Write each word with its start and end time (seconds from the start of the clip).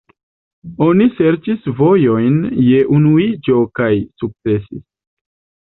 Oni 0.85 1.05
serĉis 1.19 1.67
vojojn 1.83 2.41
je 2.69 2.81
unuiĝo 2.97 3.61
kaj 3.81 3.93
sukcesis. 4.25 4.85